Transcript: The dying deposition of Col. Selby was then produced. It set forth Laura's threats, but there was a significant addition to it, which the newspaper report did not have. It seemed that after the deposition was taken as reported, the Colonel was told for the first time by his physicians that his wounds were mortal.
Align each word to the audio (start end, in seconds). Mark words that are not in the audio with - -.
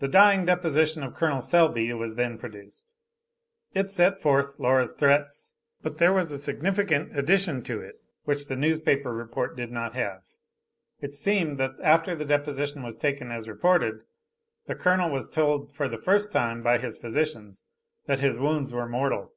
The 0.00 0.08
dying 0.08 0.44
deposition 0.44 1.02
of 1.02 1.16
Col. 1.16 1.40
Selby 1.40 1.90
was 1.94 2.16
then 2.16 2.36
produced. 2.36 2.92
It 3.72 3.88
set 3.88 4.20
forth 4.20 4.56
Laura's 4.58 4.92
threats, 4.92 5.54
but 5.80 5.96
there 5.96 6.12
was 6.12 6.30
a 6.30 6.36
significant 6.36 7.18
addition 7.18 7.62
to 7.62 7.80
it, 7.80 7.94
which 8.24 8.48
the 8.48 8.56
newspaper 8.56 9.10
report 9.10 9.56
did 9.56 9.72
not 9.72 9.94
have. 9.94 10.20
It 11.00 11.12
seemed 11.12 11.56
that 11.56 11.76
after 11.82 12.14
the 12.14 12.26
deposition 12.26 12.82
was 12.82 12.98
taken 12.98 13.32
as 13.32 13.48
reported, 13.48 14.02
the 14.66 14.74
Colonel 14.74 15.08
was 15.10 15.30
told 15.30 15.72
for 15.74 15.88
the 15.88 15.96
first 15.96 16.30
time 16.30 16.62
by 16.62 16.76
his 16.76 16.98
physicians 16.98 17.64
that 18.04 18.20
his 18.20 18.36
wounds 18.36 18.70
were 18.70 18.86
mortal. 18.86 19.32